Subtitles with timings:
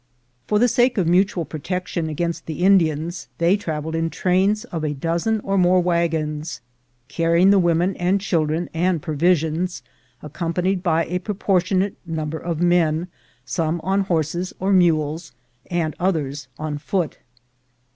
[0.47, 4.95] For the sake of mutual protection against the Indians, they traveled in trains of a
[4.95, 6.59] dozen or more wagons,
[7.07, 9.83] carrying the women and children and provisions,
[10.23, 13.09] ac companied by a proportionate number of men,
[13.45, 15.33] some on horses or mules,
[15.69, 17.19] and others on foot.